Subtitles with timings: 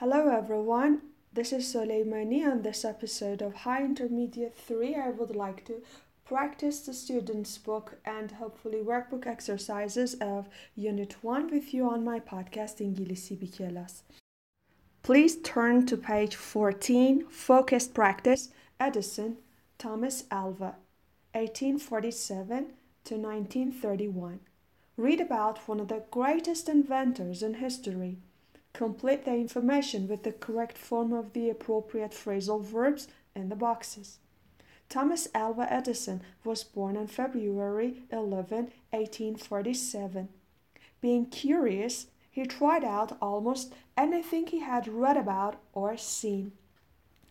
[0.00, 2.46] Hello everyone, this is Soleimani.
[2.46, 5.82] On this episode of High Intermediate 3, I would like to
[6.24, 12.20] practice the student's book and hopefully workbook exercises of Unit 1 with you on my
[12.20, 13.88] podcast İngilizce bir.
[15.02, 19.38] Please turn to page 14, Focused Practice, Edison,
[19.78, 20.76] Thomas Alva,
[21.34, 22.72] 1847
[23.02, 24.38] to 1931.
[24.96, 28.18] Read about one of the greatest inventors in history
[28.72, 34.18] Complete the information with the correct form of the appropriate phrasal verbs in the boxes.
[34.88, 40.28] Thomas Alva Edison was born on February 11, 1847.
[41.00, 46.52] Being curious, he tried out almost anything he had read about or seen.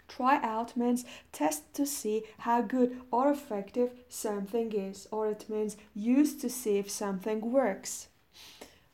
[0.08, 5.78] Try out means test to see how good or effective something is, or it means
[5.94, 8.08] use to see if something works.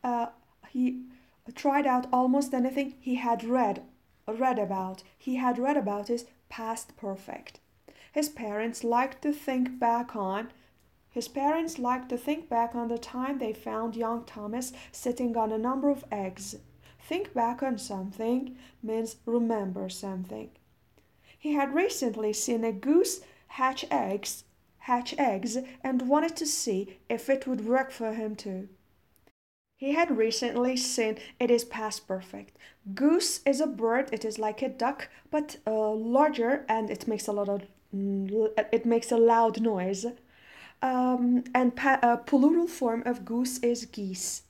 [0.03, 0.27] Uh,
[0.69, 1.03] he
[1.51, 3.83] tried out almost anything he had read
[4.27, 5.03] read about.
[5.17, 7.59] He had read about his past perfect.
[8.11, 10.51] His parents liked to think back on
[11.13, 15.51] his parents liked to think back on the time they found young Thomas sitting on
[15.51, 16.55] a number of eggs.
[16.99, 20.49] Think back on something means remember something.
[21.37, 24.45] He had recently seen a goose hatch eggs,
[24.79, 28.69] hatch eggs and wanted to see if it would work for him too.
[29.83, 32.55] He had recently seen it is past perfect.
[32.95, 37.27] Goose is a bird, it is like a duck, but uh, larger and it makes
[37.27, 40.05] a lot of mm, it makes a loud noise.
[40.81, 44.43] Um, and pa- a plural form of goose is geese.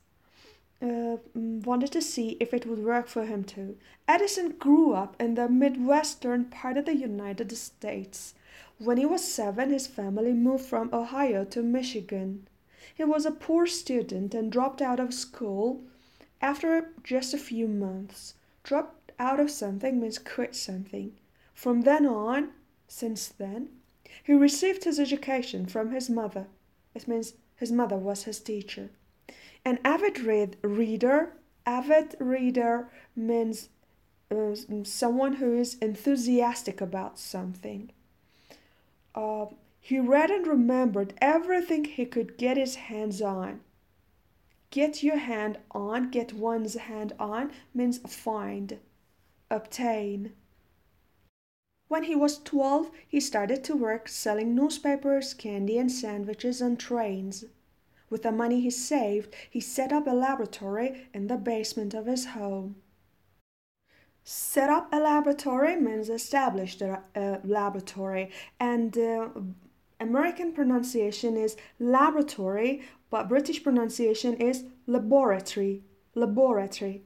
[0.80, 3.76] Uh, mm, wanted to see if it would work for him too.
[4.06, 8.34] Edison grew up in the Midwestern part of the United States.
[8.78, 12.46] When he was seven, his family moved from Ohio to Michigan.
[12.94, 15.82] He was a poor student and dropped out of school
[16.40, 18.34] after just a few months.
[18.62, 21.12] Dropped out of something means quit something.
[21.52, 22.50] From then on,
[22.86, 23.68] since then,
[24.22, 26.46] he received his education from his mother.
[26.94, 28.90] It means his mother was his teacher.
[29.64, 31.32] An avid read- reader,
[31.66, 33.70] avid reader means
[34.30, 34.54] uh,
[34.84, 37.90] someone who is enthusiastic about something.
[39.14, 39.46] Uh,
[39.86, 43.60] he read and remembered everything he could get his hands on.
[44.70, 48.78] Get your hand on, get one's hand on means find,
[49.50, 50.32] obtain.
[51.88, 57.44] When he was 12, he started to work selling newspapers, candy, and sandwiches on trains.
[58.08, 62.28] With the money he saved, he set up a laboratory in the basement of his
[62.28, 62.76] home.
[64.24, 69.28] Set up a laboratory means established a, a laboratory, and uh,
[70.04, 75.82] American pronunciation is laboratory, but British pronunciation is laboratory.
[76.14, 77.02] Laboratory.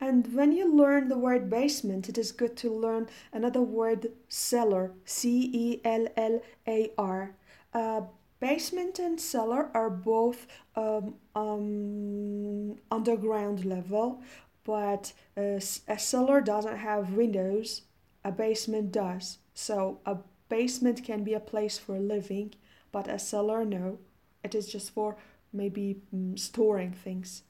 [0.00, 4.92] And when you learn the word basement, it is good to learn another word cellar.
[5.04, 7.34] C E L L A R.
[7.74, 8.02] Uh,
[8.38, 10.46] basement and cellar are both
[10.76, 14.22] um, um, underground level,
[14.62, 15.58] but uh,
[15.88, 17.82] a cellar doesn't have windows.
[18.24, 19.38] A basement does.
[19.54, 22.54] So a basement can be a place for living,
[22.92, 23.98] but a cellar, no.
[24.42, 25.16] It is just for
[25.52, 27.42] maybe mm, storing things.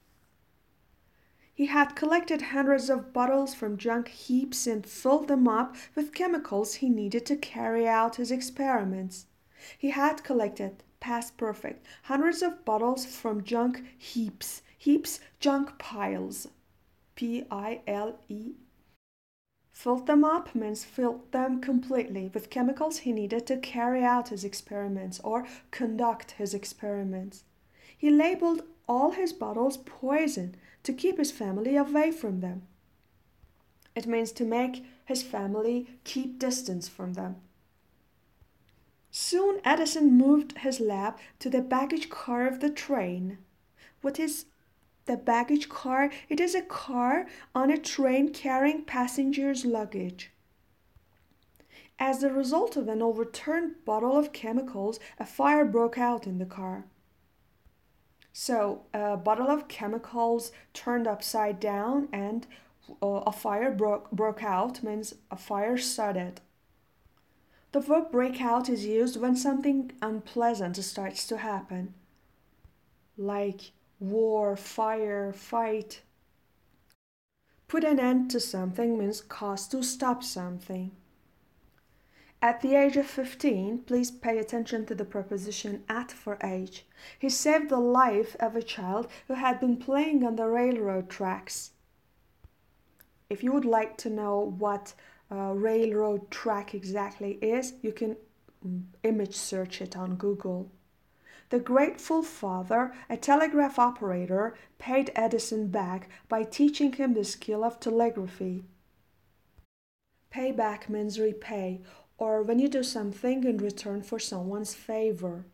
[1.52, 6.74] He had collected hundreds of bottles from junk heaps and filled them up with chemicals
[6.74, 9.26] he needed to carry out his experiments.
[9.76, 16.46] He had collected, past perfect, hundreds of bottles from junk heaps, heaps, junk piles.
[17.16, 18.52] P I L E
[19.78, 24.42] Filled them up means filled them completely with chemicals he needed to carry out his
[24.42, 27.44] experiments or conduct his experiments.
[27.96, 32.66] He labeled all his bottles poison to keep his family away from them.
[33.94, 37.36] It means to make his family keep distance from them.
[39.12, 43.38] Soon Edison moved his lab to the baggage car of the train.
[44.02, 44.46] With his
[45.08, 50.30] the baggage car, it is a car on a train carrying passengers' luggage.
[51.98, 56.46] As a result of an overturned bottle of chemicals, a fire broke out in the
[56.46, 56.84] car.
[58.32, 62.46] So, a bottle of chemicals turned upside down and
[63.02, 66.40] uh, a fire broke, broke out means a fire started.
[67.72, 71.94] The verb break out is used when something unpleasant starts to happen.
[73.16, 76.02] Like war, fire, fight.
[77.66, 80.92] Put an end to something means cause to stop something.
[82.40, 86.86] At the age of 15, please pay attention to the preposition at for age.
[87.18, 91.72] He saved the life of a child who had been playing on the railroad tracks.
[93.28, 94.94] If you would like to know what
[95.30, 98.16] railroad track exactly is, you can
[98.64, 100.70] mm, image search it on Google.
[101.50, 107.80] The grateful father, a telegraph operator, paid Edison back by teaching him the skill of
[107.80, 108.64] telegraphy.
[110.30, 111.80] Payback means repay,
[112.18, 115.46] or when you do something in return for someone's favor.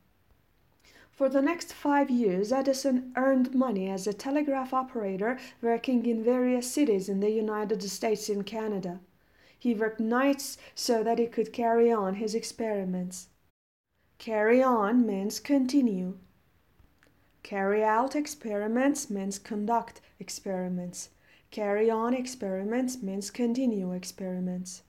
[1.12, 6.69] For the next five years, Edison earned money as a telegraph operator working in various
[6.69, 8.99] cities in the United States and Canada.
[9.56, 13.29] He worked nights so that he could carry on his experiments.
[14.25, 16.17] Carry on means continue.
[17.43, 21.11] Carry out experiments means conduct experiments.
[21.50, 24.81] Carry on experiments means continue experiments.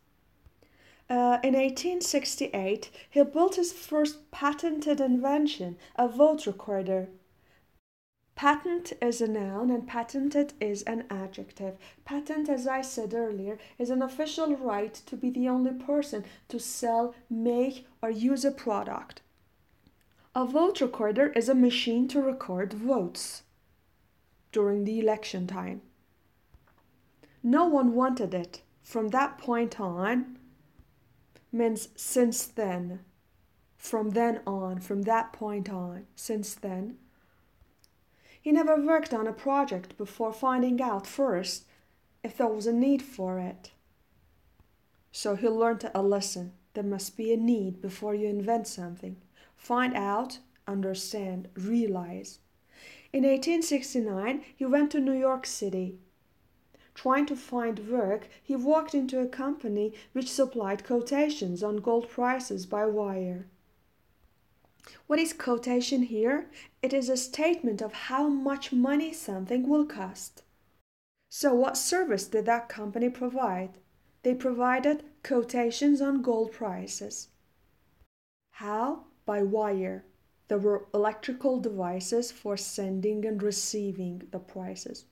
[1.10, 7.10] Uh, in 1868, he built his first patented invention, a vote recorder.
[8.36, 11.76] Patent is a noun and patented is an adjective.
[12.06, 16.58] Patent, as I said earlier, is an official right to be the only person to
[16.58, 19.22] sell, make, or use a product.
[20.38, 23.44] A vote recorder is a machine to record votes
[24.52, 25.82] during the election time.
[27.42, 28.62] No one wanted it.
[28.84, 30.38] From that point on,
[31.54, 33.00] means since then.
[33.78, 36.98] From then on, from that point on, since then.
[38.42, 41.64] He never worked on a project before finding out first
[42.26, 43.72] if there was a need for it.
[45.14, 46.52] So he learned a lesson.
[46.74, 49.16] There must be a need before you invent something.
[49.66, 52.38] Find out, understand, realize.
[53.12, 55.98] In 1869, he went to New York City
[56.94, 62.68] Trying to find work, he walked into a company which supplied quotations on gold prices
[62.68, 63.48] by wire.
[65.08, 66.48] What is quotation here?
[66.84, 70.44] It is a statement of how much money something will cost.
[71.28, 73.80] So, what service did that company provide?
[74.22, 77.30] They provided quotations on gold prices.
[78.52, 79.06] How?
[79.26, 80.06] By wire.
[80.48, 85.06] There were electrical devices for sending and receiving the prices.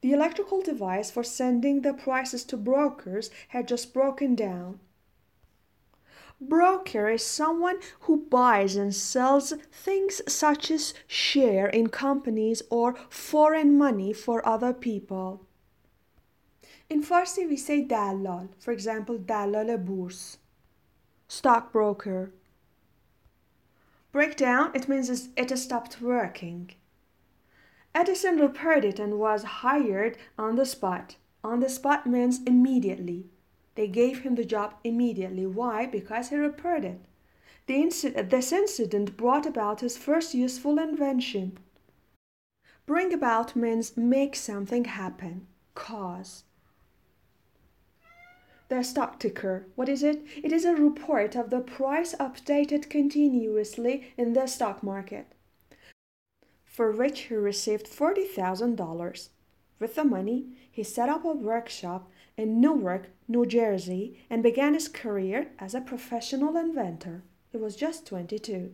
[0.00, 4.80] The electrical device for sending the prices to brokers had just broken down.
[6.40, 13.78] Broker is someone who buys and sells things such as share in companies or foreign
[13.78, 15.46] money for other people.
[16.90, 20.38] In Farsi, we say dallal, for example, dallal bourse,
[21.28, 22.32] stockbroker.
[24.12, 26.70] Breakdown, it means it stopped working.
[27.94, 31.16] Edison repaired it and was hired on the spot.
[31.42, 33.26] On the spot means immediately.
[33.74, 35.46] They gave him the job immediately.
[35.46, 35.86] Why?
[35.86, 37.00] Because he repaired it.
[37.68, 41.58] Inci- this incident brought about his first useful invention.
[42.84, 46.44] Bring about means make something happen, cause.
[48.72, 50.24] The stock ticker, what is it?
[50.42, 55.26] It is a report of the price updated continuously in the stock market
[56.64, 59.28] for which he received $40,000.
[59.78, 64.88] With the money, he set up a workshop in Newark, New Jersey, and began his
[64.88, 67.24] career as a professional inventor.
[67.50, 68.72] He was just 22.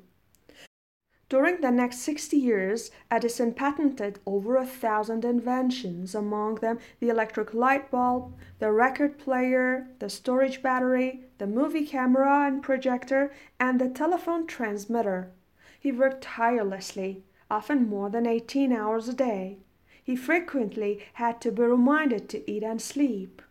[1.29, 7.53] During the next 60 years, Edison patented over a thousand inventions, among them the electric
[7.53, 13.91] light bulb, the record player, the storage battery, the movie camera and projector, and the
[13.91, 15.31] telephone transmitter.
[15.79, 19.59] He worked tirelessly, often more than 18 hours a day.
[20.02, 23.43] He frequently had to be reminded to eat and sleep.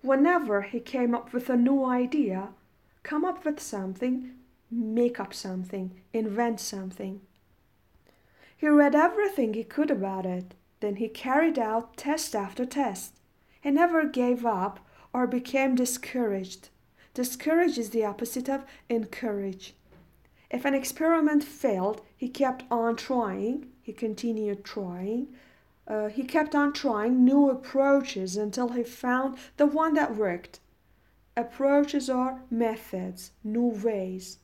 [0.00, 2.50] Whenever he came up with a new idea,
[3.02, 4.36] come up with something,
[4.70, 7.20] make up something, invent something.
[8.56, 10.54] He read everything he could about it.
[10.80, 13.14] Then he carried out test after test.
[13.60, 14.80] He never gave up
[15.12, 16.68] or became discouraged.
[17.14, 19.74] Discouraged is the opposite of encourage.
[20.50, 25.28] If an experiment failed, he kept on trying, he continued trying.
[25.86, 30.60] Uh, he kept on trying new approaches until he found the one that worked.
[31.36, 34.38] Approaches are methods, new ways.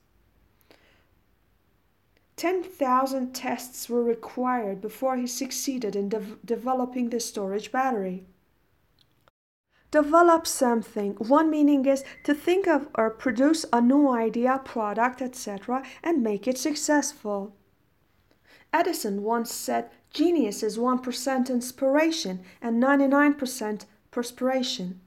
[2.36, 8.26] 10,000 tests were required before he succeeded in de- developing the storage battery.
[9.90, 11.14] Develop something.
[11.14, 16.46] One meaning is to think of or produce a new idea, product, etc., and make
[16.46, 17.56] it successful.
[18.72, 25.00] Edison once said, Genius is 1% inspiration and 99% perspiration.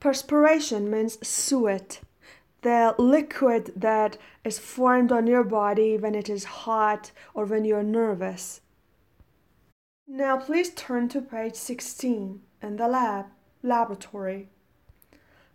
[0.00, 2.00] Perspiration means sweat,
[2.62, 7.82] the liquid that is formed on your body when it is hot or when you're
[7.82, 8.60] nervous.
[10.06, 13.26] Now please turn to page 16 in the lab,
[13.62, 14.48] laboratory.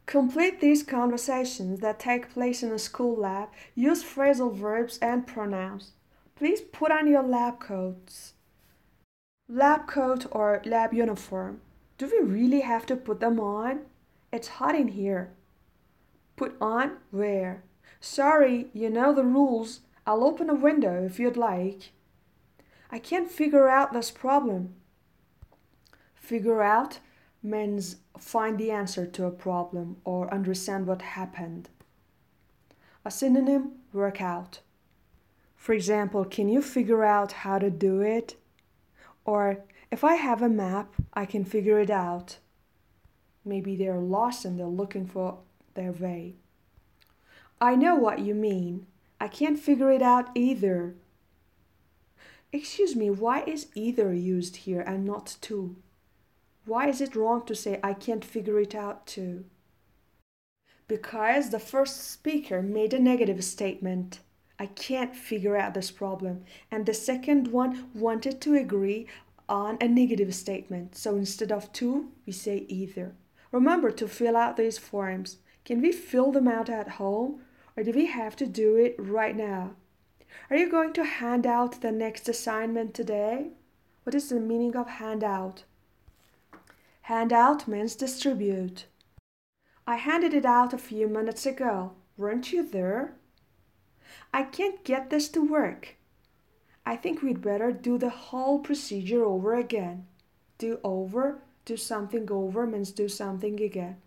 [0.06, 3.50] Complete these conversations that take place in a school lab.
[3.74, 5.94] Use phrasal verbs and pronouns.
[6.36, 8.34] Please put on your lab coats.
[9.48, 11.62] Lab coat or lab uniform.
[11.98, 13.82] Do we really have to put them on?
[14.32, 15.32] It's hot in here.
[16.36, 17.63] Put on where?
[18.00, 19.82] Sorry, you know the rules.
[20.06, 21.92] I'll open a window if you'd like.
[22.92, 24.75] I can't figure out this problem.
[26.16, 27.00] Figure out
[27.42, 31.70] means find the answer to a problem or understand what happened.
[33.06, 34.60] A synonym, work out.
[35.56, 38.36] For example, can you figure out how to do it?
[39.25, 42.38] Or if I have a map, I can figure it out.
[43.46, 45.40] Maybe they're lost and they're looking for
[45.74, 46.36] their way.
[47.60, 48.88] I know what you mean.
[49.20, 50.96] I can't figure it out either.
[52.51, 55.75] Excuse me, why is either used here and not to?
[56.65, 59.46] Why is it wrong to say I can't figure it out too?
[60.88, 64.20] Because the first speaker made a negative statement.
[64.60, 66.44] I can't figure out this problem.
[66.70, 69.08] And the second one wanted to agree
[69.50, 70.96] on a negative statement.
[70.96, 73.15] So instead of to, we say either.
[73.51, 75.38] Remember to fill out these forms.
[75.65, 77.41] Can we fill them out at home
[77.75, 79.72] or do we have to do it right now?
[80.50, 83.51] Are you going to hand out the next assignment today?
[84.03, 85.63] What is the meaning of handout?
[87.03, 88.86] Hand out means distribute.
[89.86, 91.93] I handed it out a few minutes ago.
[92.17, 93.15] Weren't you there?
[94.34, 95.96] I can't get this to work.
[96.86, 100.08] I think we'd better do the whole procedure over again.
[100.58, 103.98] Do over, do something over means do something again.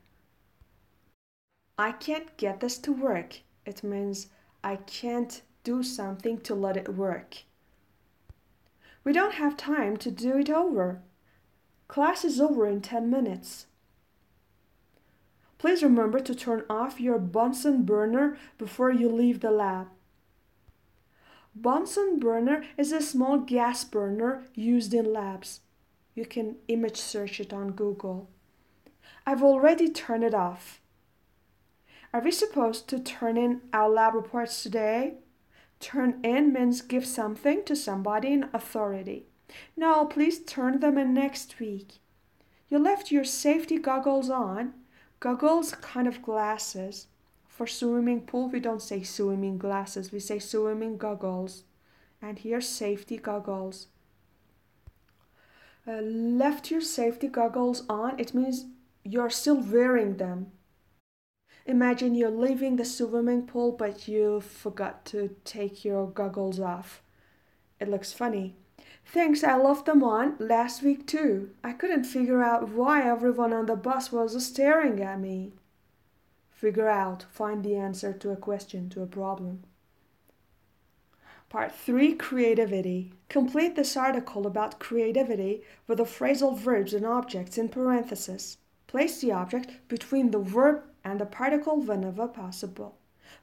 [1.79, 3.41] I can't get this to work.
[3.67, 4.29] It means
[4.65, 7.39] I can't do something to let it work.
[9.05, 11.03] We don't have time to do it over.
[11.87, 13.67] Class is over in 10 minutes.
[15.59, 19.89] Please remember to turn off your Bunsen burner before you leave the lab.
[21.55, 25.61] Bunsen burner is a small gas burner used in labs.
[26.15, 28.29] You can image search it on Google.
[29.27, 30.81] I've already turned it off.
[32.17, 35.17] Are we supposed to turn in our lab reports today?
[35.81, 39.27] Turn in means give something to somebody in authority.
[39.77, 41.99] No, please turn them in next week.
[42.71, 44.73] You left your safety goggles on.
[45.21, 47.09] Goggles, kind of glasses.
[47.49, 51.65] For swimming pool, we don't say swimming glasses, we say swimming goggles.
[52.23, 53.89] And here, safety goggles.
[55.87, 58.65] Uh, left your safety goggles on, it means
[59.05, 60.53] you're still wearing them.
[61.67, 67.03] Imagine you're leaving the swimming pool, but you forgot to take your goggles off.
[67.81, 68.55] It looks funny.
[69.05, 71.51] Thanks, I left them on last week too.
[71.65, 75.55] I couldn't figure out why everyone on the bus was staring at me.
[76.51, 79.65] Figure out, find the answer to a question, to a problem.
[81.49, 83.13] Part 3 Creativity.
[83.29, 88.59] Complete this article about creativity with the phrasal verbs and objects in parentheses.
[88.87, 92.99] Place the object between the verb and the particle whenever possible.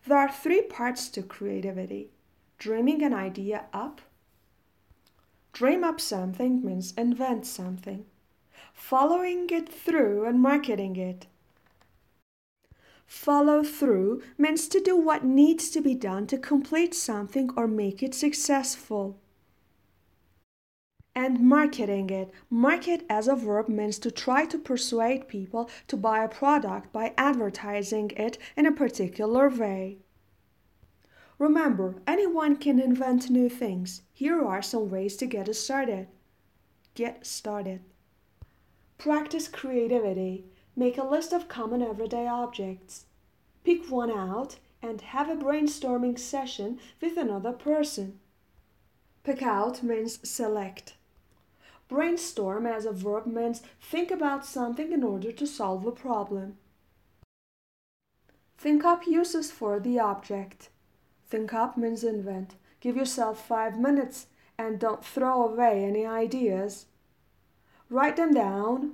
[0.06, 2.12] There are three parts to creativity
[2.60, 4.02] dreaming an idea up
[5.54, 8.06] Dream up something means invent something.
[8.74, 11.28] Following it through and marketing it.
[13.06, 18.02] Follow through means to do what needs to be done to complete something or make
[18.02, 19.20] it successful.
[21.16, 22.32] And marketing it.
[22.50, 27.14] Market as a verb means to try to persuade people to buy a product by
[27.18, 30.00] advertising it in a particular way.
[31.38, 34.02] Remember, anyone can invent new things.
[34.14, 36.08] Here are some ways to get started.
[36.96, 37.82] Get started.
[38.98, 40.46] Practice creativity.
[40.76, 43.06] Make a list of common everyday objects.
[43.64, 48.20] Pick one out and have a brainstorming session with another person.
[49.24, 50.96] Pick out means select.
[51.88, 56.58] Brainstorm as a verb means think about something in order to solve a problem.
[58.58, 60.70] Think up uses for the object.
[61.28, 62.56] Think up means invent.
[62.80, 66.86] Give yourself five minutes and don't throw away any ideas.
[67.90, 68.94] Write them down.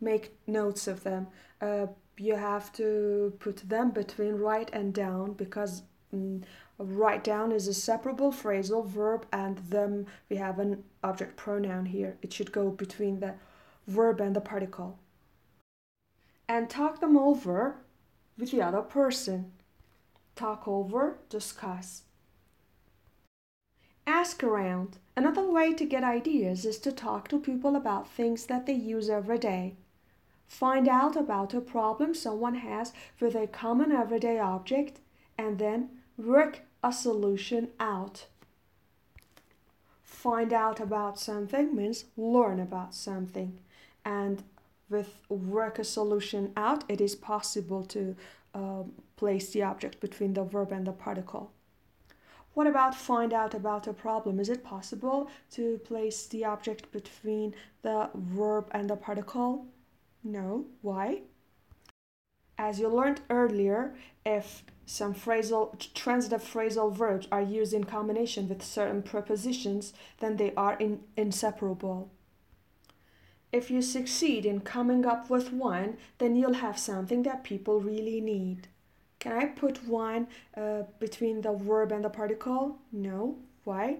[0.00, 1.28] Make notes of them.
[1.60, 5.82] Uh, you have to put them between write and down because
[6.14, 6.42] Mm,
[6.78, 12.16] write down is a separable phrasal verb and then we have an object pronoun here.
[12.22, 13.34] It should go between the
[13.86, 14.98] verb and the particle.
[16.48, 17.76] And talk them over
[18.38, 19.52] with the other person
[20.34, 22.02] talk over, discuss.
[24.06, 24.98] Ask around.
[25.16, 29.08] Another way to get ideas is to talk to people about things that they use
[29.08, 29.76] every day.
[30.46, 35.00] Find out about a problem someone has with a common everyday object
[35.38, 38.26] and then work a solution out.
[40.02, 43.58] Find out about something means learn about something.
[44.04, 44.42] And
[44.88, 48.16] with work a solution out, it is possible to
[48.54, 51.50] um, place the object between the verb and the particle.
[52.54, 54.38] What about find out about a problem?
[54.38, 59.66] Is it possible to place the object between the verb and the particle?
[60.22, 60.66] No.
[60.80, 61.22] Why?
[62.56, 68.62] As you learned earlier, if some phrasal, transitive phrasal verbs are used in combination with
[68.62, 72.10] certain prepositions, then they are in, inseparable.
[73.52, 78.20] If you succeed in coming up with one, then you'll have something that people really
[78.20, 78.68] need.
[79.20, 80.26] Can I put one
[80.56, 82.78] uh, between the verb and the particle?
[82.92, 83.38] No.
[83.62, 83.98] Why?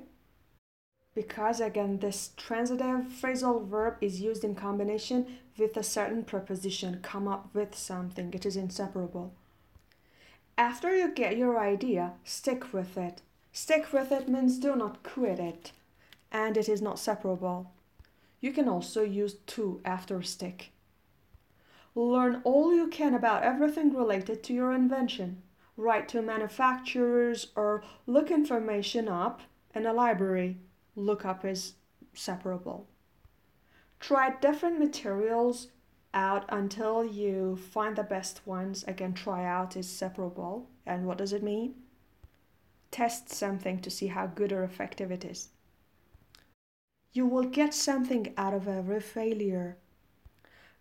[1.14, 7.28] Because again, this transitive phrasal verb is used in combination with a certain preposition, come
[7.28, 8.34] up with something.
[8.34, 9.34] It is inseparable.
[10.56, 13.22] After you get your idea, stick with it.
[13.52, 15.72] Stick with it means do not quit it,
[16.30, 17.72] and it is not separable.
[18.40, 20.70] You can also use to after stick.
[21.96, 25.42] Learn all you can about everything related to your invention.
[25.76, 29.42] Write to manufacturers or look information up
[29.74, 30.58] in a library.
[30.94, 31.74] Look up is
[32.12, 32.86] separable.
[33.98, 35.68] Try different materials
[36.14, 38.84] out until you find the best ones.
[38.86, 40.70] Again, try out is separable.
[40.86, 41.74] And what does it mean?
[42.90, 45.48] Test something to see how good or effective it is.
[47.12, 49.76] You will get something out of every failure.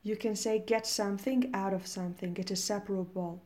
[0.04, 2.38] You can say get something out of something.
[2.38, 3.42] It is separable.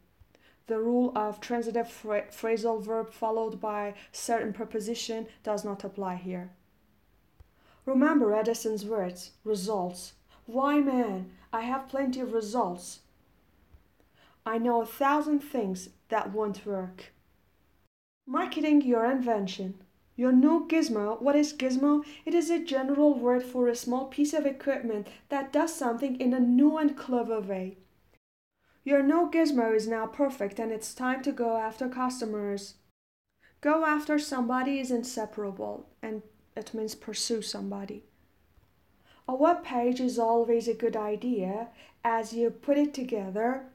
[0.67, 6.51] The rule of transitive phrasal verb followed by certain preposition does not apply here.
[7.85, 10.13] Remember Edison's words, results.
[10.45, 12.99] Why, man, I have plenty of results.
[14.45, 17.13] I know a thousand things that won't work.
[18.27, 19.81] Marketing your invention.
[20.15, 21.19] Your new gizmo.
[21.19, 22.05] What is gizmo?
[22.25, 26.31] It is a general word for a small piece of equipment that does something in
[26.31, 27.77] a new and clever way.
[28.83, 32.75] Your new gizmo is now perfect and it's time to go after customers.
[33.61, 36.21] Go after somebody is inseparable and
[36.55, 38.03] it means pursue somebody.
[39.27, 41.67] A web page is always a good idea
[42.03, 43.65] as you put it together.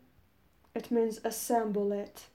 [0.75, 2.27] It means assemble it.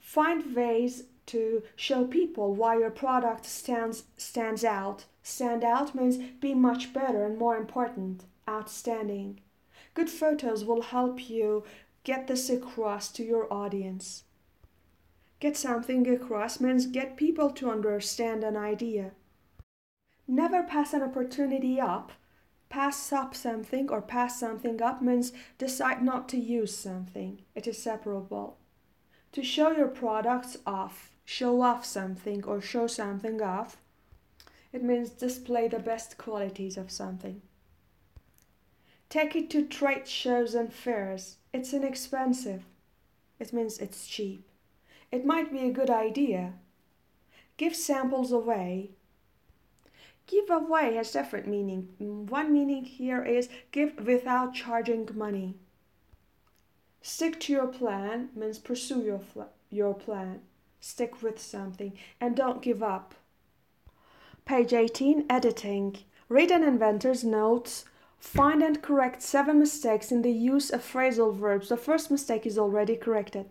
[0.00, 5.04] Find ways to show people why your product stands stands out.
[5.22, 9.40] Stand out means be much better and more important, outstanding.
[9.94, 11.64] Good photos will help you
[12.02, 14.24] get this across to your audience.
[15.40, 19.12] Get something across means get people to understand an idea.
[20.26, 22.12] Never pass an opportunity up.
[22.68, 27.42] Pass up something or pass something up means decide not to use something.
[27.54, 28.56] It is separable.
[29.32, 33.76] To show your products off, show off something or show something off,
[34.72, 37.42] it means display the best qualities of something.
[39.08, 41.36] Take it to trade shows and fairs.
[41.52, 42.64] It's inexpensive.
[43.38, 44.48] It means it's cheap.
[45.12, 46.54] It might be a good idea.
[47.56, 48.90] Give samples away.
[50.26, 51.88] Give away has different meaning.
[52.00, 55.56] Mm, one meaning here is give without charging money.
[57.02, 59.20] Stick to your plan means pursue your,
[59.70, 60.40] your plan.
[60.80, 63.14] Stick with something and don't give up.
[64.46, 65.98] Page 18 Editing.
[66.28, 67.84] Read an inventor's notes.
[68.18, 71.68] Find and correct seven mistakes in the use of phrasal verbs.
[71.68, 73.50] The first mistake is already corrected.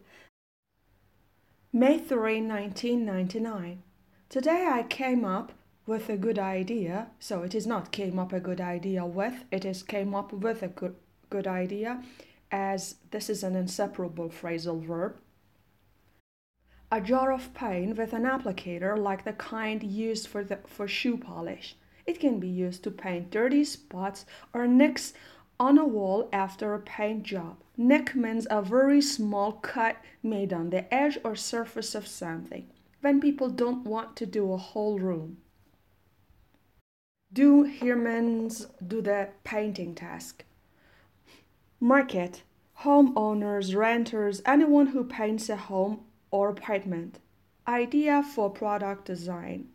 [1.71, 3.83] May 3, 1999.
[4.29, 5.51] Today I came up
[5.85, 7.07] with a good idea.
[7.19, 10.63] So it is not came up a good idea with, it is came up with
[10.63, 10.95] a good,
[11.29, 12.03] good idea
[12.51, 15.17] as this is an inseparable phrasal verb.
[16.91, 21.17] A jar of paint with an applicator like the kind used for, the, for shoe
[21.17, 21.75] polish.
[22.05, 25.13] It can be used to paint dirty spots or nicks
[25.59, 27.57] on a wall after a paint job.
[27.75, 32.67] Nick means a very small cut made on the edge or surface of something
[33.01, 35.37] when people don't want to do a whole room.
[37.33, 40.45] Do humans do the painting task.
[41.79, 42.43] Market
[42.81, 47.19] homeowners, renters, anyone who paints a home or apartment.
[47.67, 49.69] Idea for product design.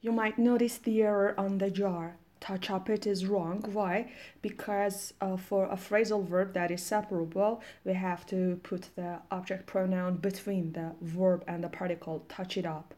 [0.00, 3.64] You might notice the error on the jar touch up it is wrong.
[3.72, 4.10] Why?
[4.42, 9.66] Because uh, for a phrasal verb that is separable, we have to put the object
[9.66, 12.94] pronoun between the verb and the particle touch it up.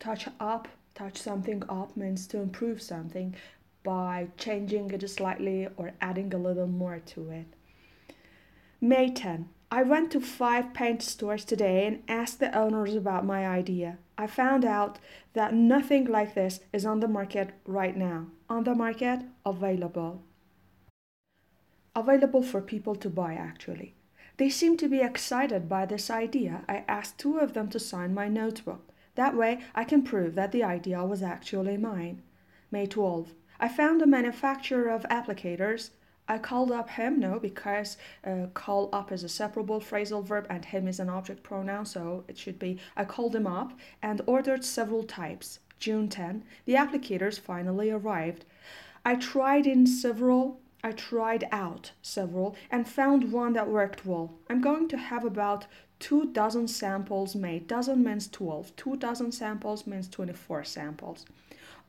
[0.00, 3.34] Touch up Touch something up means to improve something
[3.82, 7.46] by changing it slightly or adding a little more to it.
[8.80, 9.48] May 10.
[9.72, 13.98] I went to five paint stores today and asked the owners about my idea.
[14.18, 14.98] I found out
[15.34, 18.26] that nothing like this is on the market right now.
[18.48, 20.22] On the market, available.
[21.94, 23.94] Available for people to buy, actually.
[24.38, 26.64] They seemed to be excited by this idea.
[26.68, 28.88] I asked two of them to sign my notebook.
[29.20, 32.22] That way, I can prove that the idea was actually mine.
[32.70, 33.34] May 12.
[33.60, 35.90] I found a manufacturer of applicators.
[36.26, 40.64] I called up him, no, because uh, call up is a separable phrasal verb and
[40.64, 44.64] him is an object pronoun, so it should be I called him up and ordered
[44.64, 45.58] several types.
[45.78, 48.46] June 10, the applicators finally arrived.
[49.04, 54.38] I tried in several I tried out several and found one that worked well.
[54.48, 55.66] I'm going to have about
[56.00, 57.68] two dozen samples made.
[57.68, 58.74] Dozen means 12.
[58.74, 61.26] Two dozen samples means 24 samples.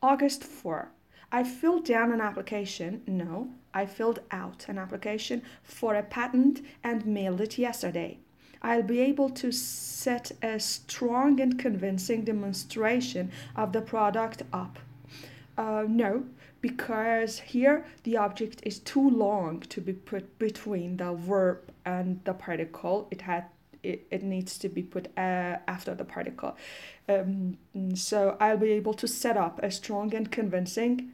[0.00, 0.90] August 4.
[1.32, 3.02] I filled down an application.
[3.06, 8.18] No, I filled out an application for a patent and mailed it yesterday.
[8.60, 14.78] I'll be able to set a strong and convincing demonstration of the product up.
[15.58, 16.24] Uh, no,
[16.60, 22.34] because here the object is too long to be put between the verb and the
[22.34, 23.08] particle.
[23.10, 23.46] It had
[23.82, 26.56] it, it needs to be put uh, after the particle.
[27.08, 27.58] Um,
[27.94, 31.12] so I'll be able to set up a strong and convincing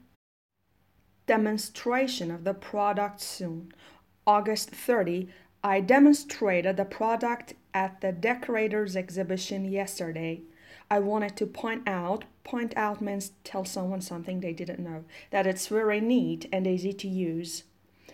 [1.26, 3.72] demonstration of the product soon.
[4.26, 5.28] August 30,
[5.62, 10.42] I demonstrated the product at the decorators exhibition yesterday.
[10.90, 15.46] I wanted to point out, point out means tell someone something they didn't know, that
[15.46, 17.64] it's very neat and easy to use.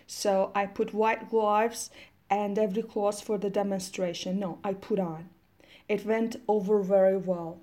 [0.07, 1.89] So I put white gloves
[2.35, 4.39] and every cloth for the demonstration.
[4.39, 5.29] No, I put on.
[5.87, 7.61] It went over very well.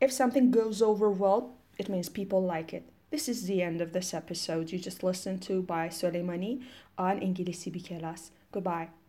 [0.00, 2.84] If something goes over well, it means people like it.
[3.10, 6.62] This is the end of this episode you just listened to by Soleimani
[6.96, 8.30] on İngilizce Bir Kelas.
[8.50, 9.01] Goodbye.